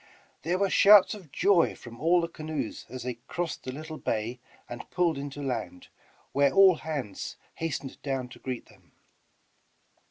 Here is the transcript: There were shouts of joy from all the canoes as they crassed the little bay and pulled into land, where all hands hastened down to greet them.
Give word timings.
There 0.41 0.57
were 0.57 0.71
shouts 0.71 1.13
of 1.13 1.31
joy 1.31 1.75
from 1.75 2.01
all 2.01 2.21
the 2.21 2.27
canoes 2.27 2.87
as 2.89 3.03
they 3.03 3.19
crassed 3.27 3.65
the 3.65 3.71
little 3.71 3.99
bay 3.99 4.39
and 4.67 4.89
pulled 4.89 5.15
into 5.15 5.43
land, 5.43 5.89
where 6.31 6.51
all 6.51 6.77
hands 6.77 7.37
hastened 7.57 8.01
down 8.01 8.27
to 8.29 8.39
greet 8.39 8.65
them. 8.65 8.93